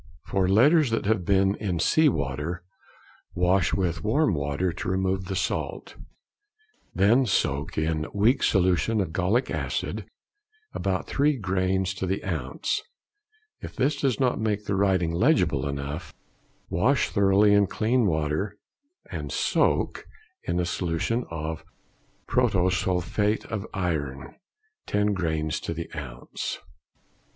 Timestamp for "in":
1.57-1.77, 7.77-8.07, 17.53-17.67, 20.43-20.59